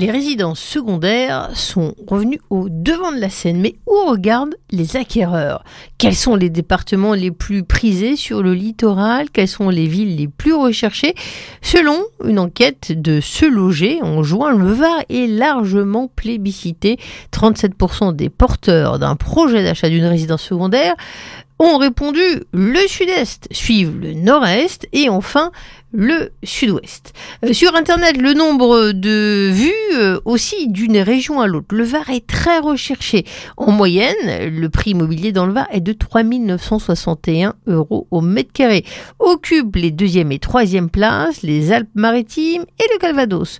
[0.00, 5.62] Les résidences secondaires sont revenus au devant de la scène, mais où regardent les acquéreurs?
[5.98, 9.28] Quels sont les départements les plus prisés sur le littoral?
[9.30, 11.14] Quelles sont les villes les plus recherchées?
[11.60, 16.98] Selon une enquête de Se Loger en juin, le Var est largement plébiscité.
[17.30, 20.94] 37% des porteurs d'un projet d'achat d'une résidence secondaire
[21.58, 22.22] ont répondu
[22.54, 25.52] le sud-est, suivent le nord-est et enfin
[25.92, 27.12] le sud-ouest.
[27.44, 31.74] Euh, sur Internet, le nombre de vues euh, aussi d'une région à l'autre.
[31.74, 33.24] Le Var est très recherché.
[33.56, 38.52] En moyenne, le prix immobilier dans le Var est de 3 961 euros au mètre
[38.52, 38.84] carré.
[39.18, 43.58] Occupe les deuxième et troisième places les Alpes-Maritimes et le Calvados.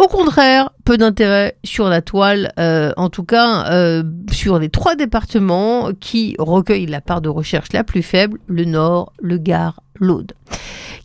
[0.00, 4.96] Au contraire, peu d'intérêt sur la toile, euh, en tout cas euh, sur les trois
[4.96, 10.32] départements qui recueillent la part de recherche la plus faible, le Nord, le Gard, l'Aude.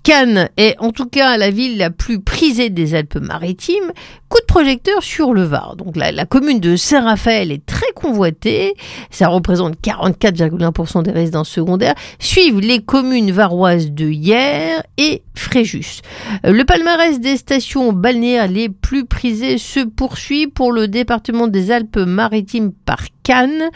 [0.05, 3.91] Cannes est en tout cas la ville la plus prisée des Alpes-Maritimes.
[4.29, 5.75] Coup de projecteur sur le Var.
[5.77, 8.75] Donc la, commune de Saint-Raphaël est très convoitée.
[9.09, 11.95] Ça représente 44,1% des résidences secondaires.
[12.19, 16.01] Suivent les communes varoises de Hyères et Fréjus.
[16.43, 22.73] Le palmarès des stations balnéaires les plus prisées se poursuit pour le département des Alpes-Maritimes
[22.85, 23.71] par Cannes,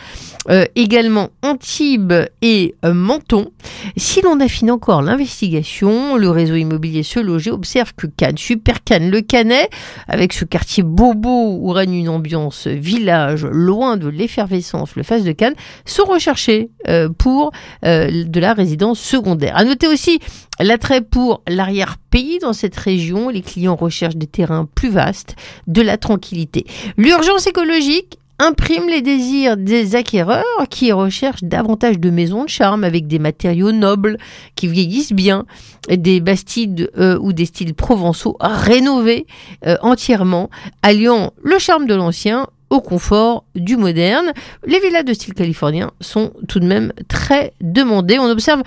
[0.50, 3.52] euh, également Antibes et euh, Menton.
[3.98, 9.10] Si l'on affine encore l'investigation, le réseau immobilier Se Loger observe que Cannes, Super Cannes,
[9.10, 9.68] le Canet,
[10.08, 15.32] avec ce quartier bobo où règne une ambiance village, loin de l'effervescence, le face de
[15.32, 17.52] Cannes, sont recherchés euh, pour
[17.84, 19.58] de la résidence secondaire.
[19.58, 20.20] À noter aussi
[20.60, 23.30] l'attrait pour l'arrière-pays dans cette région.
[23.30, 26.66] Les clients recherchent des terrains plus vastes, de la tranquillité.
[26.98, 33.06] L'urgence écologique imprime les désirs des acquéreurs qui recherchent davantage de maisons de charme avec
[33.08, 34.18] des matériaux nobles
[34.56, 35.46] qui vieillissent bien,
[35.90, 39.28] des bastides euh, ou des styles provençaux rénovés
[39.68, 40.50] euh, entièrement,
[40.82, 44.32] alliant le charme de l'ancien au confort du moderne.
[44.66, 48.20] Les villas de style californien sont tout de même très demandées.
[48.20, 48.64] On observe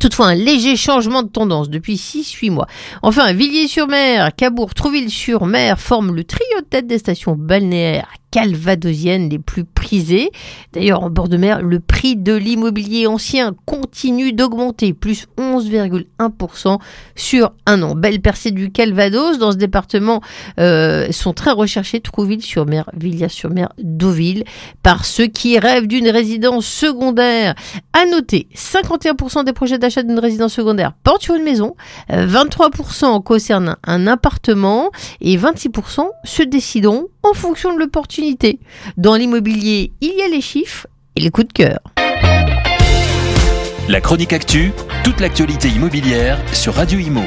[0.00, 2.68] Toutefois, un léger changement de tendance depuis 6-8 mois.
[3.02, 9.64] Enfin, Villiers-sur-Mer, Cabourg, Trouville-sur-Mer forment le trio de tête des stations balnéaires calvadosiennes les plus
[9.64, 10.30] prisées.
[10.72, 16.78] D'ailleurs, en bord de mer, le prix de l'immobilier ancien continue d'augmenter, plus 11,1%
[17.16, 17.94] sur un an.
[17.94, 20.20] Belle percée du Calvados dans ce département
[20.58, 24.44] euh, sont très recherchés Trouville-sur-Mer, Villiers-sur-Mer, Deauville
[24.82, 27.54] par ceux qui rêvent d'une résidence secondaire.
[27.92, 31.76] À noter, 51% des projets d'achat d'une résidence secondaire portent sur une maison,
[32.10, 34.90] 23% euh, concernent un appartement
[35.20, 38.17] et 26% se décideront en fonction de l'opportunité.
[38.96, 41.78] Dans l'immobilier, il y a les chiffres et les coups de cœur.
[43.88, 44.72] La chronique actu,
[45.04, 47.22] toute l'actualité immobilière sur Radio Imo.